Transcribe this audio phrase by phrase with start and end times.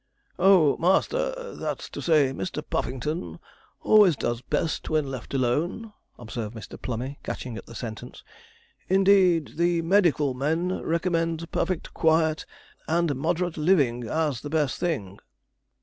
[0.39, 2.63] 'Oh, master that's to say, Mr.
[2.67, 3.37] Puffington
[3.81, 6.81] always does best when left alone,' observed Mr.
[6.81, 8.23] Plummey, catching at the sentence:
[8.87, 12.47] 'indeed the medical men recommend perfect quiet
[12.87, 15.19] and moderate living as the best thing.'